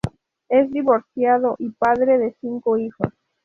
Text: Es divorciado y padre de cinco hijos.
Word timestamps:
Es 0.49 0.71
divorciado 0.71 1.55
y 1.59 1.69
padre 1.77 2.17
de 2.17 2.35
cinco 2.41 2.75
hijos. 2.75 3.09